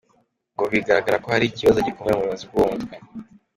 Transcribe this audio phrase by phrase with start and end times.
[0.53, 2.95] Ngo bigaragara ko hari ikibazo gikomeye mu buyobozi bw’uwo mutwe.